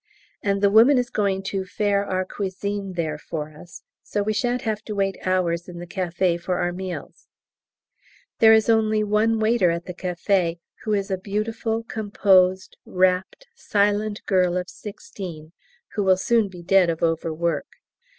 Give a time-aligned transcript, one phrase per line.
[0.41, 4.63] And the woman is going to faire our cuisine there for us, so we shan't
[4.63, 7.27] have to wait hours in the café for our meals.
[8.39, 14.25] There is only one waiter at the café, who is a beautiful, composed, wrapt, silent
[14.25, 15.51] girl of 16,
[15.93, 17.67] who will soon be dead of overwork.